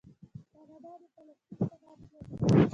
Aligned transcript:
کاناډا 0.51 0.93
د 1.01 1.03
پلاستیک 1.13 1.59
صنعت 1.69 1.99
لري. 2.11 2.31